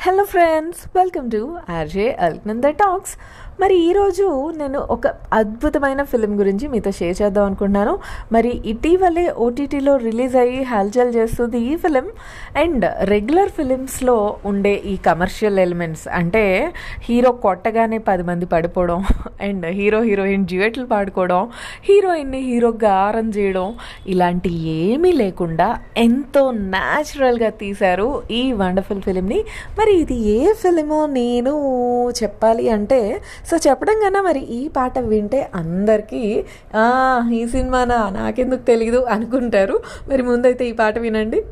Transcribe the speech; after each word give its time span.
Hello 0.00 0.24
friends 0.24 0.80
welcome 0.96 1.30
to 1.30 1.58
RJ 1.70 2.16
Alaknanda 2.20 2.64
talks 2.64 3.14
మరి 3.60 3.74
ఈరోజు 3.78 4.52
నేను 4.56 4.78
ఒక 4.90 5.06
అద్భుతమైన 5.32 6.02
ఫిలిం 6.02 6.38
గురించి 6.38 6.68
మీతో 6.68 6.90
షేర్ 6.90 7.22
చేద్దాం 7.22 7.44
అనుకుంటున్నాను. 7.44 7.98
మరి 8.32 8.60
ఇటీవలే 8.64 9.24
ఓటీటీలో 9.36 9.96
రిలీజ్ 9.96 10.36
అయ్యి 10.36 10.62
హల్చల్ 10.62 11.14
చేస్తుంది 11.14 11.58
ఈ 11.58 11.76
ఫిలిం 11.76 12.06
అండ్ 12.56 12.84
రెగ్యులర్ 13.02 13.48
ఫిలిమ్స్లో 13.48 14.38
ఉండే 14.44 14.82
ఈ 14.92 14.96
కమర్షియల్ 14.96 15.58
ఎలిమెంట్స్ 15.58 16.08
అంటే 16.08 16.72
హీరో 17.02 17.32
కొట్టగానే 17.32 17.98
పది 17.98 18.22
మంది 18.22 18.46
పడిపోవడం 18.46 19.04
అండ్ 19.40 19.66
హీరో 19.66 20.00
హీరోయిన్ 20.00 20.46
డ్యూయట్లు 20.46 20.86
పాడుకోవడం 20.86 21.42
హీరోయిన్ని 21.82 22.40
హీరో 22.40 22.68
గారం 22.68 23.28
చేయడం 23.28 23.68
ఇలాంటి 24.06 24.52
ఏమీ 24.78 25.12
లేకుండా 25.12 25.68
ఎంతో 25.96 26.50
న్యాచురల్గా 26.50 27.48
తీశారు 27.48 28.22
ఈ 28.30 28.52
వండర్ఫుల్ 28.52 29.02
ఫిలింని 29.02 29.44
మరి 29.78 29.89
ఇది 29.92 30.14
ఏ 30.14 30.52
ఫిలిమో 30.52 31.06
నేను 31.06 31.52
చెప్పాలి 32.22 32.68
అంటే 32.68 33.20
సో 33.46 33.56
చెప్పడం 33.56 34.00
కన్నా 34.04 34.22
మరి 34.22 34.40
ఈ 34.40 34.68
పాట 34.68 34.98
వింటే 34.98 35.50
అందరికీ 35.54 36.44
"ఆ, 36.74 36.84
ఈ 37.32 37.48
సినిమానా? 37.48 38.10
నాకెందుకు 38.10 38.62
తెలీదు 38.62 38.96
అనుకుంటారు. 38.98 39.80
మరి 40.08 40.22
ముందైతే 40.22 40.64
ఈ 40.64 40.72
పాట 40.72 40.98
వినండి. 40.98 41.42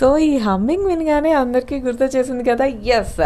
సో 0.00 0.18
ఈ 0.18 0.36
హమ్మింగ్ 0.38 0.86
వినగానే 0.86 1.32
అందరికీ 1.32 1.76
గుర్తు 1.80 2.04
చేసింది 2.16 2.44
కదా? 2.44 2.64
Yes 2.64 3.16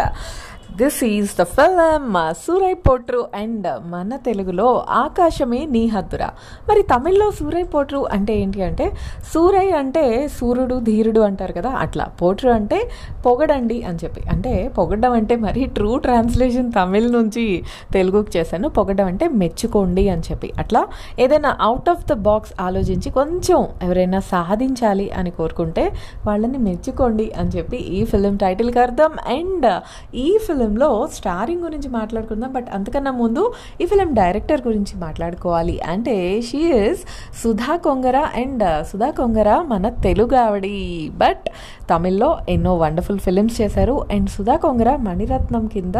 this 0.77 1.03
is 1.03 1.31
the 1.39 1.43
film 1.43 2.15
Soorarai 2.31 2.73
Pottru 2.73 3.27
and 3.35 3.67
మన 3.91 4.15
తెలుగులో 4.15 4.85
ఆకాశమే 4.89 5.65
నీ 5.65 5.87
హద్దురా. 5.87 6.29
మరి 6.69 6.81
తమిళ్ళో 6.81 7.31
సూరై 7.31 7.63
పోట్రు 7.63 8.07
అంటే 8.11 8.37
ఏంటి 8.37 8.63
అంటే 8.63 8.91
సూరై 9.33 9.69
అంటే 9.71 10.27
సూర్యుడు 10.27 10.79
ధీరుడు 10.79 11.19
అంటారు 11.19 11.53
కదా 11.53 11.69
అట్లా. 11.69 12.05
పోట్రు 12.05 12.49
అంటే 12.49 12.89
పొగడండి 13.25 13.83
అని 13.83 13.99
చెప్పి. 14.03 14.21
అంటే 14.29 14.67
పొగడం 14.77 15.11
అంటే 15.11 15.35
మరి 15.35 15.65
ట్రూ 15.65 15.97
ట్రాన్స్లేషన్ 15.97 16.71
తమిళ్ 16.71 17.11
నుంచి 17.11 17.63
తెలుగుకి 17.91 18.37
చేశాను. 18.37 18.69
పొగడం 18.69 19.05
అంటే 19.05 19.27
మెచ్చుకోండి 19.27 20.09
అని 20.09 20.21
చెప్పి. 20.31 20.53
అట్లా 20.57 20.87
ఏదైనా 21.19 21.57
అవుట్ 21.61 21.89
ఆఫ్ 21.89 22.05
ద 22.05 22.13
బాక్స్ 22.13 22.53
ఆలోచించి 22.61 23.09
కొంచెం 23.09 23.67
ఎవరైనా 23.81 24.19
సాధించాలి 24.19 25.11
అని 25.11 25.31
కోరుకుంటే 25.31 25.93
వాళ్ళని 26.27 26.57
మెచ్చుకోండి 26.57 27.31
అని 27.37 27.49
చెప్పి 27.49 27.77
ఈ 27.77 28.05
ఫిలిం 28.05 28.35
టైటిల్కి 28.35 28.79
అర్థం. 28.79 29.11
అండ్ 29.27 29.81
ఈ 30.15 30.37
ఫిలింలో 30.63 31.07
స్టారింగ్ 31.13 31.63
గురించి 31.63 31.89
మాట్లాడుకుందాం. 31.89 32.51
బట్ 32.53 32.67
అంతకన్నా 32.73 33.11
ముందు 33.11 33.53
ఈ 33.81 33.85
ఫిలిం 33.85 34.13
డైరెక్టర్ 34.13 34.61
గురించి 34.67 34.93
మాట్లాడుకోవాలి. 34.99 35.75
అంటే 35.81 36.41
she is 36.41 37.01
Sudha 37.43 37.75
Kongara 37.75 38.17
and 38.17 38.63
uh, 38.63 38.81
Sudha 38.91 39.09
Kongara 39.09 39.49
మన 39.67 39.89
తెలుగు 39.89 40.35
ఆవిడి. 40.35 40.77
బట్ 41.15 41.45
తమిళ్ళో 41.89 42.29
ఎన్నో 42.49 42.73
వండర్ఫుల్ 42.75 43.19
ఫిలిమ్స్ 43.19 43.61
చేశారు. 43.61 43.95
అండ్ 44.11 44.29
సుధా 44.29 44.55
కొంగర 44.55 44.95
మణిరత్నం 44.95 45.67
కింద 45.67 45.97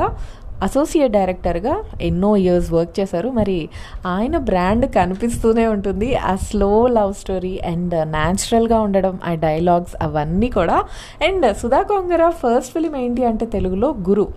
అసోసియేట్ 0.64 1.14
డైరెక్టర్గా 1.14 1.76
ఎన్నో 2.02 2.36
ఇయర్స్ 2.38 2.74
వర్క్ 2.74 3.00
చేశారు. 3.00 3.30
మరి 3.30 3.70
ఆయన 4.08 4.38
బ్రాండ్ 4.38 4.96
కనిపిస్తూనే 4.96 5.68
ఉంటుంది. 5.68 6.16
ఆ 6.16 6.36
స్లో 6.36 6.88
లవ్ 6.88 7.14
స్టోరీ 7.14 7.60
అండ్ 7.66 7.96
న్యాచురల్గా 8.10 8.80
ఉండడం 8.82 9.20
ఆ 9.26 9.34
డైలాగ్స్ 9.34 9.96
అవన్నీ 10.02 10.50
కూడా. 10.50 10.84
And 11.28 11.58
Sudha 11.58 11.82
Kongara 11.82 12.30
first 12.30 12.74
film 12.74 12.96
ఏంటి 12.96 13.26
అంటే 13.26 13.46
తెలుగులో 13.46 13.96
గురు. 14.10 14.28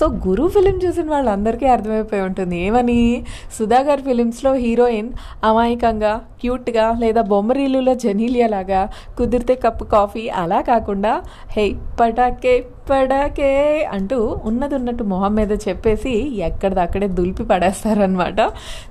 సో 0.00 0.06
గురు 0.06 0.48
ఫిలిం 0.48 0.80
చూసిన 0.86 1.10
వాళ్ళందరికీ 1.10 1.66
అర్థమైపోయి 1.66 2.22
ఉంటుంది. 2.22 2.60
ఏమని? 2.60 3.24
సుధా 3.58 3.80
గారి 3.80 4.02
ఫిలిమ్స్లో 4.02 4.52
హీరోయిన్ 4.52 5.10
అమాయకంగా 5.44 6.20
క్యూట్గా 6.40 6.92
లేదా 6.98 7.22
బొమ్మరీలులో 7.22 7.94
జనీలియా 7.94 8.46
లాగా 8.46 8.88
కుదిరితే 9.18 9.54
కప్పు 9.54 9.84
కాఫీ 9.84 10.28
అలా 10.28 10.60
కాకుండా 10.60 11.22
హే 11.56 11.74
పటాకే 12.00 12.64
పడాకే 12.90 13.52
అంటూ 13.92 14.40
ఉన్నది 14.44 14.74
ఉన్నట్టు 14.74 15.04
మొహం 15.04 15.34
మీద 15.34 15.52
చెప్పేసి 15.68 16.12
ఎక్కడిదక్కడే 16.48 17.08
దులిపి 17.08 17.44
పడేస్తారనమాట 17.44 18.40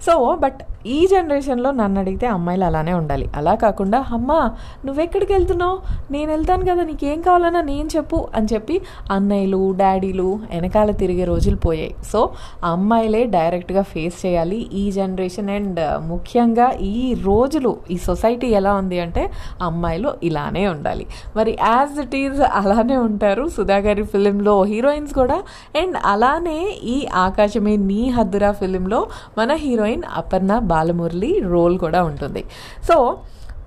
సో 0.07 0.35
బట్ 0.43 0.59
ఈ 0.87 1.07
జనరేషన్లో 1.11 1.71
నన్ను 1.71 1.99
అడిగితే 1.99 2.27
అమ్మాయిలు 2.27 2.65
అలానే 2.65 2.93
ఉండాలి. 2.93 3.25
అలా 3.35 3.55
కాకుండా 3.55 4.05
అమ్మా 4.11 4.37
నువ్వెక్కడికి 4.85 5.33
వెళ్తున్నావు? 5.33 5.77
నేను 6.11 6.31
వెళ్తాను 6.31 6.65
కదా 6.65 6.83
నీకేం 6.83 7.21
కావాలన్నా 7.21 7.61
నేను 7.61 7.87
చెప్పు 7.95 8.27
అని 8.35 8.47
చెప్పి 8.53 8.81
అన్నయ్యలు 9.11 9.73
డాడీలు 9.77 10.39
వెనకాల 10.51 10.91
తిరిగే 10.91 11.23
రోజులు 11.23 11.55
పోయాయి. 11.55 11.95
సో 12.11 12.29
అమ్మాయిలే 12.63 13.23
డైరెక్ట్గా 13.23 13.81
ఫేస్ 13.81 14.25
చేయాలి. 14.25 14.59
ఈ 14.73 14.91
జనరేషన్ 14.91 15.49
అండ్ 15.49 15.81
ముఖ్యంగా 16.09 16.69
ఈ 16.81 17.15
రోజులు 17.25 17.77
ఈ 17.91 17.97
సొసైటీ 17.97 18.47
ఎలా 18.47 18.73
ఉంది 18.73 18.99
అంటే 18.99 19.29
అమ్మాయిలు 19.61 20.13
ఇలానే 20.23 20.67
ఉండాలి. 20.67 21.07
మరి 21.35 21.57
యాజ్ 21.61 21.99
ఇట్ 22.05 22.15
ఈజ్ 22.15 22.41
అలానే 22.61 22.97
ఉంటారు 22.97 23.49
సుధాకర్ 23.57 23.86
గారి 23.87 24.03
ఫిలింలో 24.11 24.55
హీరోయిన్స్ 24.71 25.13
కూడా. 25.13 25.37
అండ్ 25.81 25.97
అలానే 26.05 26.59
ఈ 26.95 26.97
ఆకాశమే 27.25 27.75
నీ 27.91 28.01
హద్దురా 28.17 28.51
ఫిలింలో 28.61 28.99
మన 29.37 29.51
హీరోయిన్ 29.63 30.05
అపర్ణ 30.21 30.53
బాలమురళి 30.73 31.33
రోల్ 31.53 31.77
కూడా 31.85 32.01
ఉంటుంది. 32.11 32.43
సో 32.89 32.97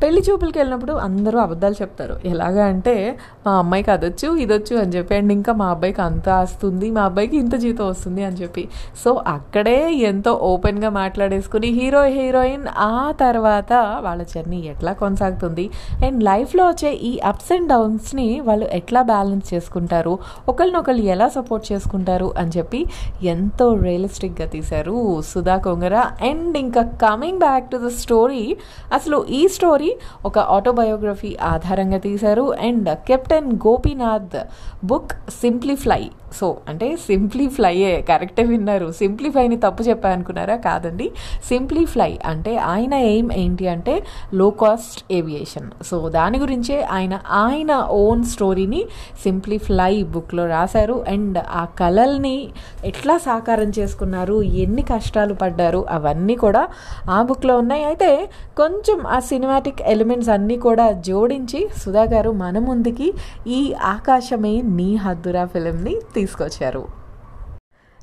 పెళ్ళి 0.03 0.23
చూపులకి 0.31 0.59
వెళ్ళినప్పుడు 0.59 0.93
అందరూ 0.93 1.39
అబద్ధాలు 1.39 1.75
చెప్తారు. 1.83 2.17
ఎలాగా 2.25 2.65
అంటే 2.65 3.19
మా 3.47 3.53
అమ్మాయికి 3.53 3.91
అదొచ్చు 3.91 4.37
ఇదొచ్చు 4.37 4.77
అని 4.77 4.93
చెప్పి 4.93 5.15
అండ్ 5.15 5.33
ఇంకా 5.33 5.53
మా 5.53 5.67
అబ్బాయికి 5.67 6.03
అంత 6.03 6.29
వస్తుంది 6.29 6.91
మా 6.91 7.03
అబ్బాయికి 7.03 7.37
ఇంత 7.37 7.55
జీతం 7.55 7.89
వస్తుంది 7.89 8.25
అని 8.25 8.37
చెప్పి. 8.37 8.69
సో 9.05 9.23
అక్కడే 9.27 9.93
ఎంతో 9.93 10.33
ఓపెన్గా 10.33 10.91
మాట్లాడేసుకుని 10.91 11.67
హీరో 11.67 12.03
హీరోయిన్ 12.05 12.65
ఆ 12.79 13.13
తర్వాత 13.21 13.73
వాళ్ళ 14.01 14.23
జర్నీ 14.23 14.61
ఎట్లా 14.61 14.93
కొనసాగుతుంది? 14.93 15.71
అండ్ 16.07 16.25
లైఫ్లో 16.25 16.67
వచ్చే 16.69 16.93
ఈ 16.93 17.19
అప్స్ 17.19 17.53
అండ్ 17.53 17.69
డౌన్స్ని 17.69 18.41
వాళ్ళు 18.41 18.67
ఎట్లా 18.73 19.03
బ్యాలెన్స్ 19.03 19.55
చేసుకుంటారు? 19.55 20.19
ఒకరినొకరు 20.49 20.95
ఎలా 20.95 21.29
సపోర్ట్ 21.29 21.73
చేసుకుంటారు? 21.73 22.33
అని 22.39 22.51
చెప్పి 22.57 22.87
ఎంతో 23.23 23.75
రియలిస్టిక్గా 23.75 24.47
తీశారు 24.47 25.21
సుధా 25.23 25.57
కొంగర. 25.57 25.95
అండ్ 25.97 26.59
ఇంకా 26.59 26.83
coming 26.83 27.39
back 27.39 27.71
to 27.71 27.77
the 27.77 27.89
story 27.89 28.57
అసలు 28.95 29.27
ఈ 29.31 29.49
స్టోరీ 29.49 29.90
ఒక 30.25 30.39
ఆటోబయోగ్రఫీ 30.39 31.37
ఆధారంగా 31.43 31.99
తీశారు. 31.99 32.53
And 32.53 32.89
captain 33.09 33.53
Gopinath 33.53 34.39
book 34.85 35.13
Simplifly 35.41 36.03
so 36.33 36.57
అంటే 36.69 36.97
సింప్లిఫ్లైయే 36.97 38.01
కరెక్టే 38.01 38.43
విన్నారు. 38.43 38.93
సింప్లిఫైని 38.93 39.57
తప్పు 39.57 39.83
చెప్పా 39.83 40.11
అనుకున్నారా 40.11 40.57
కాదండి 40.57 41.11
సింప్లిఫ్లై 41.49 42.19
అంటే 42.27 42.57
ఆయన 42.57 42.95
ఎయిమ్ 42.95 43.33
ఏంటి 43.33 43.69
అంటే 43.69 44.03
లో 44.35 44.51
కాస్ట్ 44.51 45.13
ఏవియేషన్ 45.13 45.71
సో 45.85 46.09
దాని 46.09 46.39
గురించే 46.39 46.83
ఆయన 46.83 47.21
ఆయన 47.29 47.87
ఓన్ 47.91 48.25
స్టోరీని 48.25 48.85
సింప్లిఫ్లై 49.23 50.03
బుక్లో 50.03 50.47
రాశారు. 50.47 51.05
అండ్ 51.09 51.39
ఆ 51.39 51.65
కళల్ని 51.65 52.49
ఎట్లా 52.85 53.19
సాకారం 53.19 53.73
చేసుకున్నారు? 53.79 54.43
ఎన్ని 54.43 54.83
కష్టాలు 54.83 55.35
పడ్డారు? 55.35 55.87
అవన్నీ 55.91 56.35
కూడా 56.35 56.69
ఆ 57.11 57.23
బుక్లో 57.23 57.59
ఉన్నాయి. 57.59 57.85
అయితే 57.85 58.31
కొంచెం 58.57 59.07
ఆ 59.07 59.19
సినిమాటిక్ 59.19 59.83
ఎలిమెంట్స్ 59.83 60.31
అన్నీ 60.31 60.57
కూడా 60.57 60.93
జోడించి 60.93 61.69
సుధా 61.77 62.03
గారు 62.03 62.31
మన 62.31 62.59
ముందుకి 62.59 63.13
ఈ 63.47 63.75
ఆకాశమే 63.85 64.63
నీ 64.63 64.97
హద్దురా 64.97 65.45
ఫిలింని 65.45 65.97
తీసుకొచ్చారు. 66.21 66.83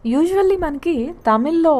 యూజువల్లీ 0.05 0.57
మనకి 0.57 0.95
తమిళ్ళో 1.27 1.77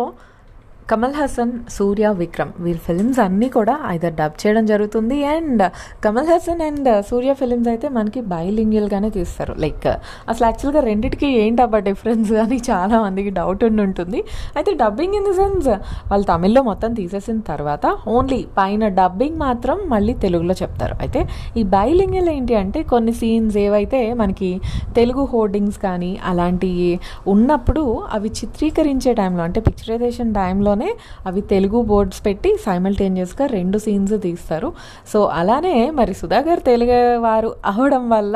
కమల్ 0.92 1.16
హాసన్ 1.20 1.52
సూర్య 1.76 2.08
విక్రమ్ 2.20 2.52
వీరి 2.66 2.80
ఫిలిమ్స్ 2.86 3.18
అన్నీ 3.24 3.48
కూడా 3.56 3.74
ఐదర్ 3.94 4.14
డబ్ 4.20 4.36
చేయడం 4.42 4.66
జరుగుతుంది 4.70 5.18
and 5.32 5.64
Kamal 6.06 6.30
Haasan 6.32 6.62
and 6.68 6.88
Suriya 7.10 7.32
films 7.40 7.70
అయితే 7.72 7.88
మనకి 7.98 8.22
బైలింగ్యువల్గానే 8.34 9.10
తీస్తారు. 9.18 9.54
లైక్ 9.64 9.88
అసలు 10.32 10.46
యాక్చువల్గా 10.50 10.82
రెండింటికి 10.90 11.30
ఏంటి 11.42 11.62
అబ్బా 11.66 11.80
డిఫరెన్స్ 11.88 12.32
అని 12.44 12.60
చాలా 12.70 13.00
మందికి 13.06 13.34
డౌట్ 13.40 13.66
ఉండి 13.70 13.84
ఉంటుంది. 13.88 14.22
అయితే 14.60 14.74
డబ్బింగ్ 14.84 15.18
ఇన్ 15.20 15.28
ది 15.30 15.34
సెన్స్ 15.42 15.68
వాళ్ళు 16.12 16.28
తమిళ్ళో 16.32 16.64
మొత్తం 16.70 16.94
తీసేసిన 17.00 17.44
తర్వాత 17.52 17.86
ఓన్లీ 18.16 18.40
పైన 18.60 18.88
డబ్బింగ్ 19.02 19.38
మాత్రం 19.46 19.78
మళ్ళీ 19.96 20.16
తెలుగులో 20.24 20.58
చెప్తారు. 20.62 20.98
అయితే 21.04 21.22
ఈ 21.60 21.66
బైలింగ్యువల్ 21.76 22.32
ఏంటి 22.36 22.58
అంటే 22.64 22.82
కొన్ని 22.94 23.16
సీన్స్ 23.22 23.60
ఏవైతే 23.66 24.02
మనకి 24.24 24.54
తెలుగు 25.00 25.26
హోర్డింగ్స్ 25.34 25.82
కానీ 25.88 26.14
అలాంటివి 26.32 26.90
ఉన్నప్పుడు 27.36 27.86
అవి 28.18 28.32
చిత్రీకరించే 28.42 29.14
టైంలో 29.22 29.44
అంటే 29.50 29.60
పిక్చరైజేషన్ 29.70 30.34
సీన్స్లోనే 30.78 30.90
అవి 31.30 31.42
తెలుగు 31.54 31.80
బోర్డ్స్ 31.90 32.20
పెట్టి 32.26 32.50
సైమల్టేనియస్గా 32.66 33.46
రెండు 33.58 33.78
సీన్స్ 33.86 34.16
తీస్తారు. 34.26 34.70
సో 35.12 35.20
అలానే 35.40 35.76
మరి 36.00 36.14
సుధాకర్ 36.22 36.62
తెలుగు 36.70 36.98
వారు 37.26 37.50
అవడం 37.72 38.04
వల్ల 38.14 38.36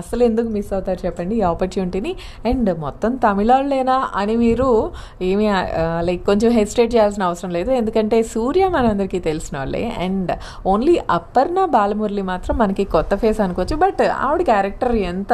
అసలు 0.00 0.22
ఎందుకు 0.28 0.48
మిస్ 0.56 0.70
అవుతారు 0.76 1.00
చెప్పండి 1.06 1.34
ఈ 1.40 1.42
ఆపర్చునిటీని 1.52 2.12
అండ్ 2.50 2.70
మొత్తం 2.84 3.12
తమిళాళ్ళేనా 3.24 3.96
అని 4.20 4.34
మీరు 4.44 4.68
ఏమి 5.30 5.46
లైక్ 6.08 6.22
కొంచెం 6.30 6.50
హెసిటేట్ 6.58 6.92
చేయాల్సిన 6.94 7.22
అవసరం 7.30 7.50
లేదు. 7.58 7.70
ఎందుకంటే 7.80 8.16
సూర్య 8.34 8.64
మనందరికీ 8.76 9.20
తెలిసిన 9.28 9.54
వాళ్ళే. 9.60 9.82
అండ్ 10.06 10.32
ఓన్లీ 10.72 10.96
అప్పర్ణ 11.18 11.58
బాలమురళి 11.76 12.24
మాత్రం 12.32 12.54
మనకి 12.62 12.84
కొత్త 12.96 13.12
ఫేస్ 13.22 13.40
అనుకోవచ్చు. 13.46 13.76
బట్ 13.84 14.02
ఆవిడ 14.26 14.42
క్యారెక్టర్ 14.52 14.94
ఎంత 15.12 15.32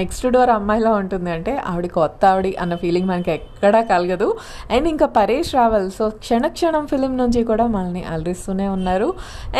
నెక్స్ట్ 0.00 0.26
డోర్ 0.34 0.52
అమ్మాయిలా 0.58 0.92
ఉంటుంది 1.02 1.30
అంటే 1.36 1.52
ఆవిడ 1.70 1.86
కొత్త 1.98 2.22
ఆవిడ 2.32 2.46
అన్న 2.62 2.74
ఫీలింగ్ 2.82 3.08
మనకి 3.12 3.30
ఎక్కడా 3.38 3.80
కలగదు. 3.92 4.28
అండ్ 4.74 4.86
ఇంకా 4.92 5.06
పరేష్ 5.16 5.52
రావల్ 5.58 5.88
సో 5.98 6.04
క్షణక్షణం 6.22 6.84
ఫిలిం 6.86 7.16
నుంచి 7.16 7.40
కూడా 7.44 7.66
మనల్ని 7.66 8.02
అలరిస్తూనే 8.04 8.68
ఉన్నారు. 8.68 9.08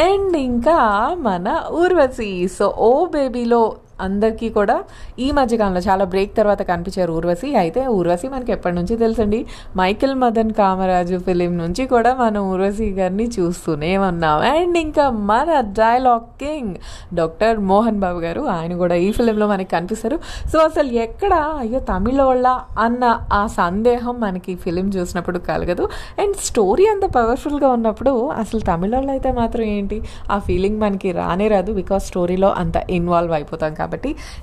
అండ్ 0.06 0.36
ఇంకా 0.36 0.78
మన 1.20 1.48
ఊర్వశి 1.72 2.30
సో 2.58 2.66
ఓ 2.78 2.90
బేబీలో 3.06 3.62
అందరికీ 4.02 4.48
కూడా 4.48 4.76
ఈ 5.18 5.30
మధ్యకాలంలో 5.30 5.80
చాలా 5.80 6.04
బ్రేక్ 6.04 6.36
తర్వాత 6.36 6.62
కనిపించారు 6.62 7.12
ఊర్వశి. 7.12 7.56
అయితే 7.56 7.86
ఊర్వశి 7.86 8.28
మనకి 8.28 8.52
ఎప్పటి 8.52 8.74
నుంచి 8.74 8.96
తెలుసండి? 8.96 9.46
మైకిల్ 9.76 10.14
మదన్ 10.14 10.52
కామరాజు 10.52 11.18
ఫిలిం 11.18 11.58
నుంచి 11.58 11.86
కూడా 11.86 12.14
మనం 12.14 12.40
ఊర్వశి 12.52 12.90
గారిని 12.90 13.26
చూస్తూనే 13.40 13.98
ఉన్నాం. 13.98 14.40
అండ్ 14.40 14.78
ఇంకా 14.78 15.10
మన 15.10 15.60
dialogue 15.60 16.26
king 16.42 16.74
doctor 17.14 17.58
Mohan 17.60 17.98
Babu 17.98 18.18
garu 18.18 18.40
ఆయన 18.40 18.76
కూడా 18.76 18.94
ఈ 18.94 19.12
ఫిలింలో 19.12 19.46
మనకి 19.46 19.70
కనిపిస్తారు. 19.70 20.18
సో 20.52 20.58
అసలు 20.58 20.90
ఎక్కడ 21.06 21.34
అయ్యో 21.34 21.80
తమిళ 21.80 22.22
వాళ్ళ 22.22 22.46
అన్న 22.78 23.04
ఆ 23.32 23.46
సందేహం 23.46 24.20
మనకి 24.20 24.54
ఫిలిం 24.54 24.88
చూసినప్పుడు 24.88 25.38
కలగదు. 25.38 25.84
అండ్ 26.18 26.36
స్టోరీ 26.36 26.86
అంత 26.86 27.04
పవర్ఫుల్గా 27.16 27.68
ఉన్నప్పుడు 27.68 28.28
అసలు 28.28 28.60
తమిళ 28.60 28.94
వాళ్ళు 28.94 29.10
అయితే 29.10 29.32
మాత్రం 29.32 29.64
ఏంటి? 29.64 29.98
ఆ 30.30 30.38
ఫీలింగ్ 30.38 30.80
మనకి 30.80 31.12
రానే 31.12 31.48
రాదు. 31.48 31.72
బికాస్ 31.72 32.06
స్టోరీలో 32.06 32.50
అంత 32.50 32.76
ఇన్వాల్వ్ 32.90 33.32
అయిపోతాం 33.32 33.74
కాబట్టి 33.74 33.90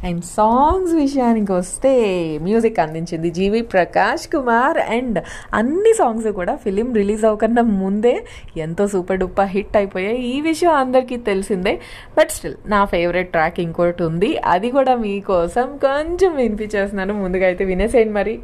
అండ్ 0.03 0.25
సాంగ్స్ 0.25 0.93
విషయానికి 0.93 1.51
వస్తే 1.51 1.93
మ్యూజిక్ 2.41 2.79
అందించింది 2.79 3.29
G V 3.29 3.61
Prakash 3.61 4.27
Kumar 4.27 4.77
and 4.77 5.23
అన్ని 5.53 5.93
సాంగ్స్ 5.97 6.27
కూడా 6.27 6.55
ఫిలిం 6.55 6.93
రిలీజ్ 6.93 7.25
అవ్వకుండా 7.25 7.61
ముందే 7.61 8.25
ఎంతో 8.57 8.87
సూపర్ 8.87 9.17
డూపర్ 9.17 9.47
హిట్ 9.47 9.77
అయిపోయాయి. 9.77 10.17
ఈ 10.17 10.41
విషయం 10.41 10.73
అందరికీ 10.73 11.17
తెలిసిందే. 11.17 11.79
బట్ 12.17 12.29
స్టిల్ 12.29 12.53
నా 12.65 12.85
ఫేవరెట్ 12.85 13.31
ట్రాక్ 13.31 13.59
ఇంకోటి 13.59 14.03
ఉంది. 14.03 14.37
అది 14.37 14.71
కూడా 14.71 14.95
మీకోసం 14.95 15.77
కొంచెం 15.77 16.35
వినిపించేస్తున్నాను. 16.35 17.13
ముందుగా 17.13 17.45
అయితే 17.45 17.65
వినేసేయండి 17.65 18.13
మరి. 18.13 18.39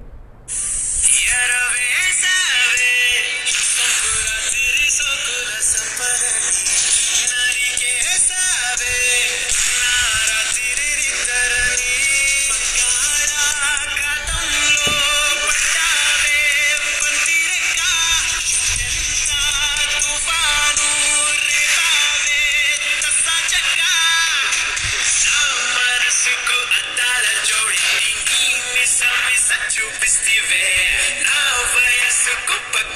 Goodbye. 32.47 32.94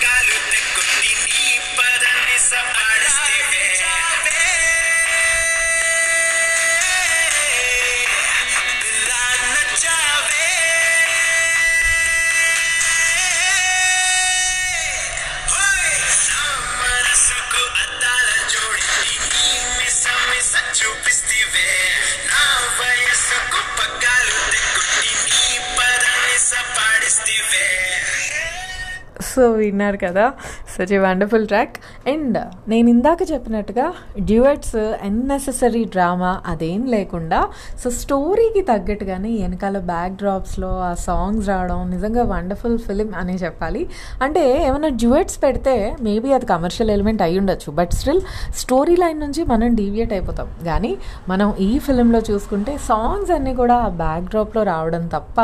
సో 29.39 29.51
విన్నారు 29.51 29.97
కదా. 29.97 30.33
Such 30.77 30.94
a 30.94 30.97
wonderful 30.97 31.47
track. 31.47 31.77
And 32.09 32.38
uh, 32.38 32.47
నేను 32.71 32.88
ఇందాక 32.94 33.21
చెప్పినట్టుగా 33.31 33.85
డ్యూయట్స్ 34.27 34.75
అన్నెసెసరీ 35.07 35.81
డ్రామా 35.94 36.29
అదేం 36.51 36.81
లేకుండా 36.94 37.39
సో 37.81 37.88
స్టోరీకి 38.01 38.61
తగ్గట్టుగానే 38.69 39.31
వెనకాల 39.41 39.77
బ్యాక్ 39.89 40.15
డ్రాప్స్లో 40.21 40.69
ఆ 40.89 40.91
సాంగ్స్ 41.06 41.47
రావడం 41.51 41.79
నిజంగా 41.94 42.23
వండర్ఫుల్ 42.33 42.77
ఫిలిం 42.85 43.09
అనే 43.21 43.35
చెప్పాలి. 43.44 43.81
అంటే 44.25 44.44
ఏమైనా 44.67 44.91
డ్యూయట్స్ 45.01 45.38
పెడితే 45.45 45.75
మేబీ 46.07 46.31
అది 46.38 46.47
కమర్షియల్ 46.53 46.91
ఎలిమెంట్ 46.95 47.23
అయి 47.27 47.39
ఉండొచ్చు. 47.41 47.71
బట్ 47.79 47.94
స్టిల్ 48.00 48.21
స్టోరీ 48.61 48.95
లైన్ 49.03 49.19
నుంచి 49.25 49.44
మనం 49.51 49.75
డీవియేట్ 49.81 50.13
అయిపోతాం. 50.17 50.50
కానీ 50.69 50.94
మనం 51.33 51.50
ఈ 51.67 51.71
ఫిలింలో 51.88 52.21
చూసుకుంటే 52.29 52.75
సాంగ్స్ 52.89 53.33
అన్నీ 53.38 53.56
కూడా 53.61 53.77
ఆ 53.88 53.91
బ్యాక్ 54.03 54.29
డ్రాప్లో 54.35 54.63
రావడం 54.71 55.06
తప్ప 55.15 55.39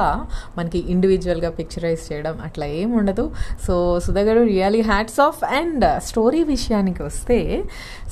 మనకి 0.59 0.81
ఇండివిజువల్గా 0.95 1.51
పిక్చరైజ్ 1.59 2.05
చేయడం 2.09 2.37
అట్లా 2.49 2.67
ఏం 2.81 2.89
ఉండదు. 3.01 3.27
So 3.67 3.75
సుధగడు 4.07 4.43
really 4.53 4.83
hats 4.91 5.21
off 5.27 5.43
and 5.59 5.85
story 6.09 6.41
విషయానికి 6.55 7.01
వస్తే 7.03 7.39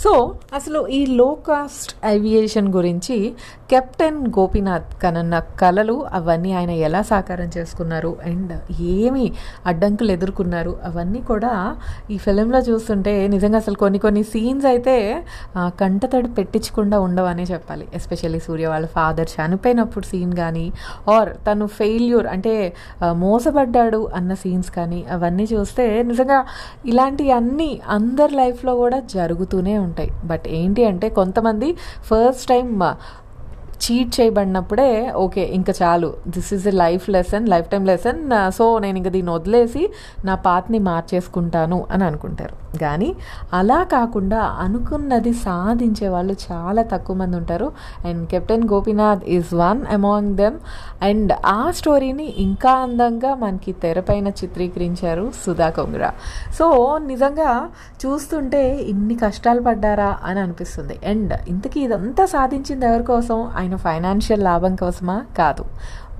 సో 0.03 0.11
అసలు 0.53 0.79
ఈ 0.97 1.01
లో 1.19 1.27
కాస్ట్ 1.47 1.91
ఏవియేషన్ 2.13 2.67
గురించి 2.75 3.17
కెప్టెన్ 3.71 4.19
గోపీనాథ్ 4.37 4.89
కనన్న 5.03 5.35
కళలు 5.61 5.95
అవన్నీ 6.13 6.51
ఆయన 6.59 6.71
ఎలా 6.87 7.01
సాకారం 7.01 7.49
చేసుకున్నారు? 7.57 8.11
అండ్ 8.25 8.53
ఏమి 8.95 9.25
అడ్డంకులు 9.65 10.11
ఎదుర్కొన్నారు? 10.11 10.73
అవన్నీ 10.83 11.21
కూడా 11.21 11.53
ఈ 12.11 12.17
ఫిలింలో 12.17 12.59
చూస్తుంటే 12.59 13.13
నిజంగా 13.27 13.59
అసలు 13.63 13.77
కొన్ని 13.83 13.99
కొన్ని 13.99 14.23
సీన్స్ 14.23 14.65
అయితే 14.65 14.95
కంటతడి 15.81 16.31
పెట్టించకుండా 16.37 16.99
ఉండవనే 16.99 17.45
చెప్పాలి. 17.51 17.85
ఎస్పెషల్లీ 17.93 18.41
సూర్య 18.47 18.67
వాళ్ళ 18.73 18.89
ఫాదర్ 18.97 19.31
చనిపోయినప్పుడు 19.35 20.07
సీన్ 20.11 20.33
కానీ 20.41 20.65
ఆర్ 21.15 21.31
తను 21.47 21.67
ఫెయిల్యూర్ 21.79 22.29
అంటే 22.35 22.55
మోసపడ్డాడు 23.23 24.01
అన్న 24.15 24.31
సీన్స్ 24.43 24.71
కానీ 24.71 25.01
అవన్నీ 25.11 25.47
చూస్తే 25.53 25.87
నిజంగా 26.03 26.39
ఇలాంటి 26.85 27.25
అన్నీ 27.31 27.71
అందరి 27.89 28.22
లైఫ్లో 28.31 28.75
కూడా 28.75 28.99
జరుగుతూనే 28.99 29.77
ఉంటాయి. 29.77 30.11
బట్ 30.25 30.47
ఏంటి 30.47 30.85
అంటే 30.85 31.09
కొంతమంది 31.09 31.73
ఫస్ట్ 31.73 32.49
టైం 32.49 32.79
చీట్ 33.83 34.11
చేయబడినప్పుడే 34.19 35.11
ఓకే 35.11 35.41
ఇంకా 35.41 35.73
చాలు. 35.81 36.13
This 36.27 36.53
is 36.53 36.67
a 36.67 36.71
life 36.71 37.09
lesson 37.09 37.47
lifetime 37.69 37.85
lesson 37.85 38.19
so 38.51 38.79
నేను 38.79 38.97
ఇంకా 38.97 39.09
దీన్ని 39.09 39.31
వదిలేసి 39.33 39.83
నా 40.25 40.35
పాత్ని 40.35 40.79
మార్చేసుకుంటాను 40.79 41.79
అని 41.91 42.03
అనుకుంటారు. 42.03 42.77
కానీ 42.77 43.15
అలా 43.53 43.83
కాకుండా 43.83 44.39
అనుకున్నది 44.59 45.33
సాధించే 45.33 46.07
వాళ్ళు 46.07 46.35
చాలా 46.51 46.81
తక్కువ 46.81 47.15
మంది 47.15 47.37
ఉంటారు. 47.37 47.71
And 48.05 48.27
captain 48.29 48.63
Gopinath 48.69 49.23
is 49.23 49.53
one 49.53 49.81
among 49.93 50.35
them 50.35 50.57
and 51.01 51.33
ఆ 51.45 51.71
స్టోరీని 51.71 52.27
ఇంకా 52.37 52.71
అందంగా 52.71 53.35
మనకి 53.35 53.71
తెరపైన 53.71 54.27
చిత్రీకరించారు 54.27 55.31
సుధా 55.45 55.69
కొంగ్రా. 55.69 56.11
సో 56.59 56.97
నిజంగా 57.05 57.51
చూస్తుంటే 58.05 58.63
ఇన్ని 58.91 59.15
కష్టాలు 59.15 59.61
పడ్డారా 59.61 60.17
అని 60.23 60.39
అనిపిస్తుంది. 60.39 60.99
అండ్ 61.07 61.33
ఇంతకీ 61.47 61.79
ఇదంతా 61.79 62.25
సాధించింది 62.25 62.85
ఎవరి 62.85 63.03
కోసం? 63.03 63.39
ఆయన 63.57 63.72
ఫైనాన్షియల్ 63.77 64.43
లాభం 64.43 64.75
కోసమా? 64.75 65.25
కాదు. 65.37 65.65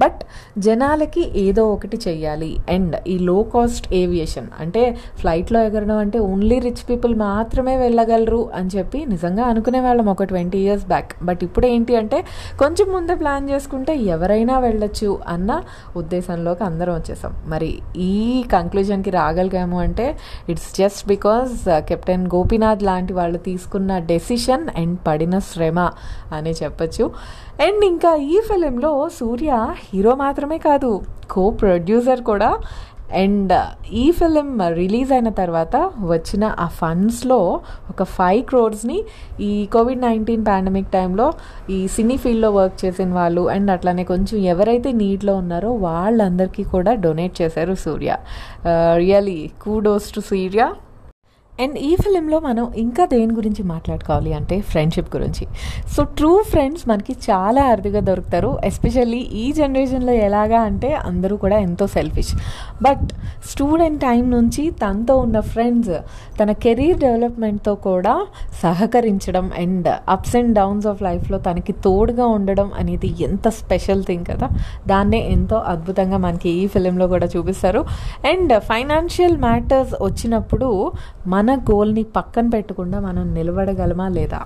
బట్ 0.02 0.20
జనాలకి 0.60 1.40
ఏదో 1.40 1.64
ఒకటి 1.74 1.98
చెయ్యాలి. 2.08 2.58
అండ్ 2.70 2.96
ఈ 3.08 3.18
లో 3.18 3.44
కాస్ట్ 3.44 3.94
ఏవియేషన్ 3.94 4.48
అంటే 4.60 4.98
ఫ్లైట్లో 5.20 5.64
ఎగరడం 5.64 5.98
అంటే 5.98 6.20
ఓన్లీ 6.20 6.60
రిచ్ 6.60 6.90
పీపుల్ 6.90 7.16
మాత్రమే 7.16 7.78
వెళ్ళగలరు 7.78 8.50
అని 8.54 8.70
చెప్పి 8.78 9.06
నిజంగా 9.06 9.44
అనుకునే 9.44 9.80
వాళ్ళం 9.80 10.10
ఒక 10.10 10.24
ట్వంటీ 10.24 10.58
ఇయర్స్ 10.58 10.86
బ్యాక్ 10.86 11.24
బట్ 11.24 11.44
ఇప్పుడు 11.44 11.66
ఏంటి 11.66 11.96
అంటే 11.96 12.26
కొంచెం 12.60 12.92
ముందే 12.92 13.16
ప్లాన్ 13.16 13.50
చేసుకుంటే 13.50 13.96
ఎవరైనా 13.96 14.60
వెళ్ళొచ్చు 14.60 15.20
అన్న 15.28 15.62
ఉద్దేశంలోకి 15.96 16.64
అందరం 16.64 16.94
వచ్చేసాం. 16.94 17.34
మరి 17.48 17.80
ఈ 17.98 18.44
కంక్లూజన్కి 18.52 19.10
రాగలిగాము 19.10 19.80
అంటే 19.80 20.18
it's 20.50 20.78
just 20.78 21.08
because 21.08 21.54
captain 21.70 22.28
Gopinath 22.28 22.84
లాంటి 22.84 23.14
వాళ్ళు 23.14 23.38
తీసుకున్న 23.38 23.98
డెసిషన్ 23.98 24.68
అండ్ 24.78 25.00
పడిన 25.08 25.40
శ్రమ 25.40 25.80
అనే 26.32 26.52
చెప్పచ్చు. 26.64 27.12
అండ్ 27.62 27.86
ఇంకా 27.86 28.16
ఈ 28.16 28.42
ఫిలింలో 28.48 29.10
సూర్య 29.20 29.68
హీరో 29.78 30.16
మాత్రమే 30.16 30.58
కాదు 30.58 31.02
కో 31.32 31.50
ప్రొడ్యూసర్ 31.50 32.22
కూడా. 32.22 32.58
అండ్ 33.14 33.54
ఈ 33.94 34.12
ఫిలిం 34.12 34.62
రిలీజ్ 34.74 35.12
అయిన 35.12 35.30
తర్వాత 35.30 35.92
వచ్చిన 36.00 36.56
ఆ 36.60 36.68
ఫండ్స్లో 36.68 37.62
ఒక 37.90 38.04
ఫైవ్ 38.04 38.44
క్రోర్స్ని 38.44 39.04
ఈ 39.42 39.66
కోవిడ్ 39.66 40.02
నైన్టీన్ 40.02 40.46
పాండమిక్ 40.46 40.92
టైంలో 40.92 41.34
ఈ 41.70 41.88
సినీ 41.88 42.18
ఫీల్డ్లో 42.18 42.52
వర్క్ 42.52 42.86
చేసిన 42.86 43.14
వాళ్ళు 43.14 43.50
అండ్ 43.50 43.72
అట్లానే 43.72 44.04
కొంచెం 44.04 44.40
ఎవరైతే 44.40 44.92
నీడ్లో 44.92 45.36
ఉన్నారో 45.36 45.72
వాళ్ళందరికీ 45.72 46.64
కూడా 46.64 46.94
డొనేట్ 46.94 47.42
చేశారు 47.42 47.76
Suriya. 47.76 48.18
Really 48.96 49.52
kudos 49.62 50.16
to 50.16 50.20
Suriya. 50.20 50.74
And 51.62 51.78
ఈ 51.78 51.96
ఫిలింలో 51.96 52.40
మనం 52.40 52.72
ఇంకా 52.76 53.06
దేని 53.06 53.34
గురించి 53.34 53.64
మాట్లాడుకోవాలి 53.64 54.34
అంటే 54.34 54.62
ఫ్రెండ్షిప్ 54.62 55.16
గురించి. 55.16 55.48
సో 55.96 56.04
ట్రూ 56.04 56.44
ఫ్రెండ్స్ 56.50 56.90
మనకి 56.90 57.16
చాలా 57.32 57.62
అరుదుగా 57.64 58.00
దొరుకుతారు. 58.00 58.58
ఎస్పెషల్లీ 58.64 59.18
ఈ 59.18 59.54
జనరేషన్లో 59.54 60.14
ఎలాగా 60.14 60.62
అంటే 60.62 60.94
అందరూ 60.94 61.38
కూడా 61.38 61.60
ఎంతో 61.60 61.88
సెల్ఫిష్ 61.88 62.36
బట్ 62.82 63.14
స్టూడెంట్ 63.50 64.02
టైం 64.02 64.32
నుంచి 64.32 64.72
తనతో 64.72 65.18
ఉన్న 65.18 65.40
ఫ్రెండ్స్ 65.40 65.92
తన 66.40 66.52
కెరీర్ 66.52 66.98
డెవలప్మెంట్తో 66.98 67.76
కూడా 67.76 68.28
సహకరించడం 68.64 69.52
and 69.58 69.88
ups 70.10 70.36
and 70.36 70.56
downs 70.56 70.88
of 70.88 71.02
లైఫ్లో 71.02 71.38
తనకి 71.38 71.72
తోడుగా 71.72 72.26
ఉండడం 72.26 72.72
అనేది 72.80 73.16
ఎంత 73.22 73.48
స్పెషల్ 73.48 74.04
థింగ్ 74.04 74.26
కదా. 74.26 74.50
దాన్నే 74.88 75.30
ఎంతో 75.30 75.56
అద్భుతంగా 75.56 76.18
మనకి 76.18 76.50
ఈ 76.50 76.68
ఫిలింలో 76.68 77.08
కూడా 77.08 77.28
చూపిస్తారు. 77.38 77.80
అండ్ 78.28 78.60
ఫైనాన్షియల్ 78.60 79.38
మ్యాటర్స్ 79.38 79.96
వచ్చినప్పుడు 80.02 80.92
మన 81.28 81.43
గోల్ని 81.52 82.04
పక్కన 82.04 82.50
పెట్టకుండా 82.50 83.00
మనం 83.00 83.34
నిలబడగలమా 83.34 84.08
లేదా 84.08 84.42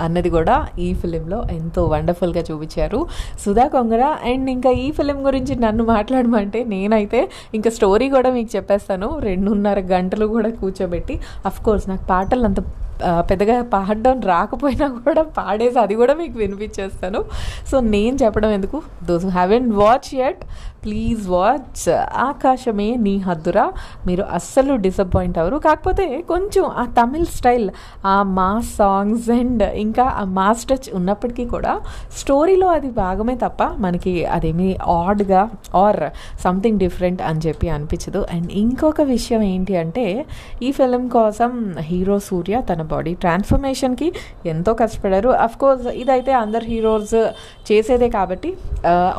అన్నది 0.00 0.30
కూడా 0.30 0.66
ఈ 0.78 0.94
ఫిలింలో 0.94 1.44
ఎంతో 1.50 1.84
వండర్ఫుల్గా 1.84 2.44
చూపించారు. 2.50 3.06
సుధా 3.40 3.66
కొంగర 3.66 4.00
అండ్ 4.00 4.50
ఇంకా 4.50 4.70
ఈ 4.70 4.90
ఫిలిం 4.90 5.26
గురించి 5.26 5.56
నన్ను 5.56 5.84
మాట్లాడమంటే 5.84 6.64
నేనైతే 6.64 7.30
ఇంకా 7.54 7.70
స్టోరీ 7.70 8.08
కూడా 8.08 8.30
మీకు 8.30 8.56
చెప్పేస్తాను. 8.56 9.18
రెండున్నర 9.18 9.80
గంటలు 9.80 10.26
కూడా 10.26 10.50
కూర్చోబెట్టి 10.50 11.20
అఫ్ 11.46 11.64
కోర్స్ 11.64 11.88
నాకు 11.88 12.04
పాటలు 12.06 12.44
అంత 12.44 12.60
పెద్దగా 13.04 13.62
పాడడం 13.62 14.20
రాకపోయినా 14.20 14.88
కూడా 14.88 15.22
పాడేసి 15.22 15.78
అది 15.78 15.94
కూడా 15.94 16.14
మీకు 16.14 16.38
వినిపించేస్తాను. 16.38 17.24
సో 17.70 17.80
నేను 17.80 18.16
చెప్పడం 18.24 18.50
ఎందుకు? 18.50 18.82
Those 19.04 19.26
haven't 19.26 19.72
watch 19.72 20.14
it 20.14 20.44
please 20.84 21.28
watch 21.28 21.88
Aakasame 22.16 22.94
Nee 22.94 23.18
Haddura. 23.18 23.72
మీరు 24.06 24.22
అస్సలు 24.22 24.74
డిసప్పాయింట్ 24.74 25.38
అవ్వరు. 25.38 25.56
కాకపోతే 25.56 26.20
కొంచెం 26.28 26.64
ఆ 26.64 26.84
తమిళ్ 26.84 27.26
స్టైల్ 27.26 27.70
ఆ 28.06 28.22
మాస్ 28.22 28.76
సాంగ్స్ 28.76 29.30
అండ్ 29.30 29.62
ఇంకా 29.62 30.04
ఆ 30.04 30.24
మాస్ 30.24 30.64
టచ్ 30.64 30.88
ఉన్నప్పటికీ 30.94 31.44
కూడా 31.44 31.80
స్టోరీలో 32.18 32.68
అది 32.68 32.90
భాగమే 32.90 33.34
తప్ప 33.34 33.62
మనకి 33.78 34.24
అదేమి 34.24 34.76
ఆడ్గా 34.88 35.50
ఆర్ 35.74 36.00
సంథింగ్ 36.40 36.78
డిఫరెంట్ 36.78 37.22
అని 37.22 37.40
చెప్పి 37.46 37.68
అనిపించదు. 37.68 38.26
అండ్ 38.32 38.52
ఇంకొక 38.52 39.00
విషయం 39.00 39.42
ఏంటి 39.42 39.76
అంటే 39.76 40.26
ఈ 40.62 40.72
ఫిలిం 40.72 41.08
కోసం 41.08 41.74
హీరో 41.78 42.18
సూర్య 42.18 42.62
తన 42.72 42.82
బాడీ 42.94 43.14
ట్రాన్స్ఫర్మేషన్కి 43.24 44.08
ఎంతో 44.52 44.74
కష్టపడారు. 44.82 45.30
అఫ్ 45.46 45.56
కోర్స్ 45.62 45.86
ఇదైతే 46.02 46.34
అందరు 46.42 46.64
హీరోస్ 46.72 47.16
చేసేదే 47.68 48.08
కాబట్టి 48.16 48.50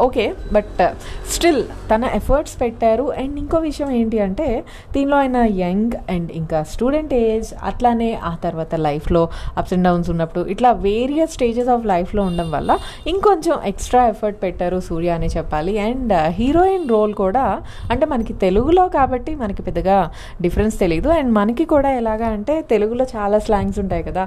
ఓకే 0.05 0.25
బట్ 0.55 0.81
స్టిల్ 1.33 1.61
తన 1.91 2.03
ఎఫర్ట్స్ 2.19 2.55
పెట్టారు. 2.61 3.05
అండ్ 3.21 3.35
ఇంకో 3.43 3.57
విషయం 3.69 3.89
ఏంటి 3.99 4.17
అంటే 4.27 4.47
దీనిలో 4.95 5.17
ఆయన 5.21 5.37
యంగ్ 5.63 5.93
అండ్ 6.13 6.29
ఇంకా 6.41 6.59
స్టూడెంట్ 6.73 7.13
ఏజ్ 7.21 7.49
అట్లానే 7.69 8.09
ఆ 8.31 8.33
తర్వాత 8.45 8.75
లైఫ్లో 8.87 9.23
అప్స్ 9.59 9.73
అండ్ 9.75 9.85
డౌన్స్ 9.87 10.09
ఉన్నప్పుడు 10.13 10.43
ఇట్లా 10.53 10.71
వేరియస్ 10.87 11.33
స్టేజెస్ 11.37 11.71
ఆఫ్ 11.75 11.85
లైఫ్లో 11.93 12.21
ఉండడం 12.29 12.49
వల్ల 12.55 12.71
ఇంకొంచెం 13.13 13.55
ఎక్స్ట్రా 13.71 14.01
ఎఫర్ట్ 14.13 14.39
పెట్టారు 14.43 14.77
సూర్య 14.89 15.11
అని 15.17 15.29
చెప్పాలి. 15.35 15.73
అండ్ 15.87 16.13
హీరోయిన్ 16.39 16.85
రోల్ 16.93 17.13
కూడా 17.23 17.45
అంటే 17.91 18.05
మనకి 18.13 18.33
తెలుగులో 18.45 18.85
కాబట్టి 18.97 19.31
మనకి 19.43 19.61
పెద్దగా 19.67 19.97
డిఫరెన్స్ 20.45 20.75
తెలియదు 20.83 21.09
అండ్ 21.17 21.31
మనకి 21.39 21.65
కూడా 21.73 21.89
ఎలాగా 22.01 22.27
అంటే 22.35 22.55
తెలుగులో 22.71 23.05
చాలా 23.15 23.37
స్లాంగ్స్ 23.63 23.79
ఉంటాయి 23.83 24.03
కదా 24.03 24.23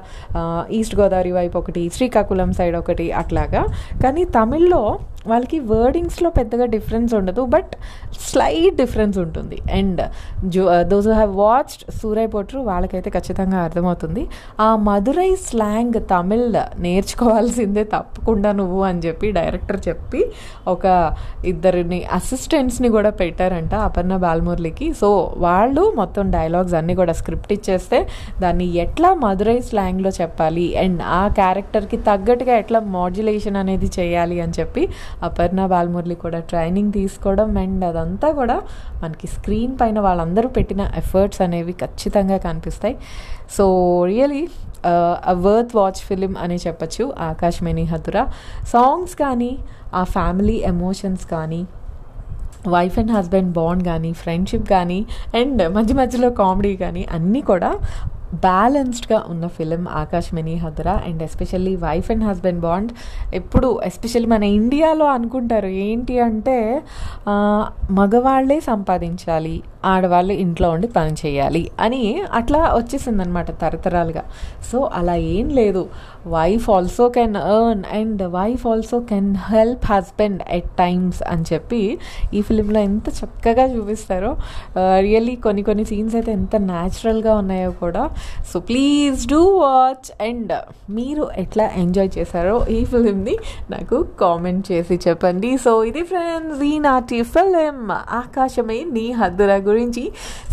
ఈస్ట్ 0.78 0.94
గోదావరి 1.00 1.32
వైపు 1.36 1.56
ఒకటి 1.58 1.82
శ్రీకాకుళం 1.96 2.50
సైడ్ 2.58 2.76
ఒకటి 2.76 3.06
అట్లాగా. 3.20 3.62
కానీ 4.02 4.22
తమిళ్ళో 4.36 4.82
వాళ్ళకి 5.26 5.58
వర్డింగ్స్లో 5.72 6.30
పెద్దగా 6.30 6.66
డిఫరెన్స్ 6.74 7.14
ఉండదు 7.14 7.44
బట్ 7.44 7.72
స్లైట్ 8.26 8.76
డిఫరెన్స్ 8.76 9.18
ఉంటుంది. 9.18 9.58
And 9.72 10.00
Joe 10.48 10.64
those 10.82 11.08
have 11.08 11.32
watched 11.36 11.84
Soorarai 12.00 12.28
Pottru 12.34 12.60
వాళ్ళకైతే 12.60 13.10
ఖచ్చితంగా 13.10 13.58
అర్థమవుతుంది. 13.58 14.22
ఆ 14.60 14.68
మధురై 14.88 15.30
స్లాంగ్ 15.48 15.98
తమిళ్ 16.12 16.46
నేర్చుకోవాల్సిందే 16.80 17.84
తప్పకుండా 17.84 18.52
నువ్వు 18.52 18.80
అని 18.82 18.98
చెప్పి 18.98 19.26
డైరెక్టర్ 19.30 19.80
చెప్పి 19.88 20.20
ఒక 20.68 20.84
ఇద్దరిని 21.44 22.00
అసిస్టెంట్స్ని 22.12 22.88
కూడా 22.88 23.10
పెట్టారంట 23.10 23.74
అపర్ణ 23.88 24.16
బాల్మురళికి. 24.16 24.88
సో 25.00 25.08
వాళ్ళు 25.36 25.92
మొత్తం 25.96 26.24
డైలాగ్స్ 26.30 26.74
అన్నీ 26.74 26.94
కూడా 26.94 27.12
స్క్రిప్ట్ 27.12 27.52
ఇచ్చేస్తే 27.52 27.98
దాన్ని 28.40 28.66
ఎట్లా 28.84 29.10
మధురై 29.14 29.58
స్లాంగ్లో 29.60 30.10
చెప్పాలి? 30.20 30.66
అండ్ 30.84 31.00
ఆ 31.20 31.22
క్యారెక్టర్కి 31.28 31.96
తగ్గట్టుగా 32.08 32.56
ఎట్లా 32.56 32.80
మాడ్యులేషన్ 32.96 33.56
అనేది 33.56 33.90
చేయాలి 33.98 34.36
అని 34.40 34.54
చెప్పి 34.60 34.82
అపర్ణ 35.22 35.66
బాలమురళి 35.66 36.14
కూడా 36.14 36.40
ట్రైనింగ్ 36.40 36.92
తీసుకోవడం 36.92 37.56
అండ్ 37.56 37.84
అదంతా 37.84 38.30
కూడా 38.30 38.62
మనకి 39.02 39.26
స్క్రీన్ 39.26 39.78
పైన 39.78 40.00
వాళ్ళందరూ 40.00 40.48
పెట్టిన 40.48 40.90
ఎఫర్ట్స్ 40.96 41.42
అనేవి 41.42 41.72
ఖచ్చితంగా 41.72 42.36
కనిపిస్తాయి. 42.36 42.96
So 43.56 43.64
really 44.04 44.48
worth 45.32 45.76
watch 45.76 46.00
film 46.08 46.36
అని 46.36 46.56
చెప్పచ్చు 46.56 47.12
ఆకాశమేని 47.20 47.84
హతురా. 47.84 48.24
సాంగ్స్ 48.72 49.14
కానీ 49.14 49.58
ఆ 49.94 50.04
ఫ్యామిలీ 50.04 50.56
ఎమోషన్స్ 50.72 51.26
కానీ 51.26 51.66
వైఫ్ 52.68 52.98
అండ్ 52.98 53.12
హస్బెండ్ 53.12 53.52
బాండ్ 53.52 53.84
కానీ 53.84 54.12
ఫ్రెండ్షిప్ 54.12 54.68
కానీ 54.68 55.06
అండ్ 55.34 55.62
మధ్య 55.68 55.94
మధ్యలో 55.94 56.30
కామెడీ 56.30 56.76
కానీ 56.76 57.06
అన్నీ 57.10 57.40
కూడా 57.40 57.70
బ్యాలెన్స్డ్గా 58.34 59.24
ఉన్న 59.28 59.46
ఫిలిం 59.46 59.88
ఆకాశమణి 59.88 60.54
హద్రా 60.54 60.92
and 60.92 61.22
especially 61.22 61.76
wife 61.76 62.10
and 62.10 62.24
husband 62.24 62.60
bond. 62.60 62.92
ఎప్పుడు 63.34 63.80
ఎస్పెషల్లీ 63.84 64.28
మన 64.28 64.42
ఇండియాలో 64.42 65.06
అనుకుంటారు 65.06 65.66
ఏంటి 65.66 66.20
అంటే 66.20 66.82
మగవాళ్ళే 67.90 68.60
సంపాదించాలి. 68.60 69.62
ఆడవాళ్ళు 69.92 70.34
ఇంట్లో 70.44 70.68
ఉండి 70.70 70.88
పని 70.96 71.14
చేయాలి 71.26 71.62
అని 71.80 72.02
అట్లా 72.32 72.60
వచ్చేసిందనమాట 72.74 73.50
తరతరాలుగా. 73.60 74.24
సో 74.72 74.78
అలా 74.94 75.14
ఏం 75.34 75.48
లేదు. 75.60 75.82
Wife 76.26 76.66
also 76.70 77.04
can 77.08 77.36
earn 77.36 77.82
and 77.98 78.22
wife 78.36 78.66
also 78.66 78.98
can 79.10 79.30
help 79.50 79.84
husband 79.92 80.40
at 80.50 80.70
times 80.78 81.20
అని 81.22 81.44
చెప్పి 81.52 81.82
ఈ 82.34 82.40
ఫిలింలో 82.40 82.80
ఎంత 82.80 83.08
చక్కగా 83.20 83.64
చూపిస్తారో. 83.74 84.32
రియల్లీ 85.00 85.36
కొన్ని 85.36 85.62
కొన్ని 85.62 85.84
సీన్స్ 85.84 86.14
అయితే 86.14 86.32
ఎంత 86.32 86.56
న్యాచురల్గా 86.56 87.34
ఉన్నాయో 87.34 87.70
కూడా. 87.70 88.04
So 88.52 88.60
please 88.60 89.26
do 89.28 89.42
watch 89.58 90.10
and 90.28 90.52
మీరు 90.90 91.26
ఎట్లా 91.36 91.66
ఎంజాయ్ 91.76 92.10
చేశారో 92.18 92.56
ఈ 92.70 92.80
ఫిలింని 92.84 93.36
నాకు 93.70 93.96
కామెంట్ 94.20 94.72
చేసి 94.72 95.00
చెప్పండి. 95.08 95.50
సో 95.56 95.84
ఇది 95.84 96.02
ఫ్రెండ్స్ 96.02 96.62
ఈ 96.62 96.74
నాటి 96.78 97.22
ఫిలిం. 97.34 97.78
ఆకాశమే 98.20 98.78
నీ 98.96 99.06
హద్దుల 99.12 99.52
గురించి 99.76 100.04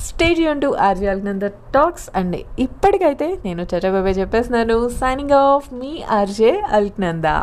stadium 0.08 0.60
to 0.60 0.70
RJ 0.88 1.10
Alaknanda 1.16 1.46
talks 1.76 2.08
and 2.16 2.38
ఇప్పటికైతే 2.60 3.30
నేను 3.46 3.64
చటబాబే 3.72 4.14
చెప్పేస్తున్నాను. 4.22 4.80
సైనింగ్ 5.02 5.36
ఆఫ్ 5.42 5.68
మీ 5.74 5.94
ఆర్జే 6.20 6.54
అల్క్నందా 6.78 7.36